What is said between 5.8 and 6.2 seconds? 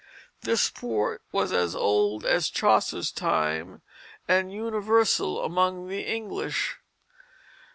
the